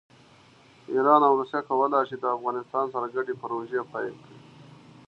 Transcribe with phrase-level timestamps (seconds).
[0.91, 4.37] ایران او روسیه کولی شي د افغانستان سره ګډې پروژې پیل کړي.